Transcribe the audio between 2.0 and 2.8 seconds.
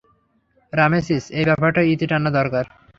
টানা দরকার।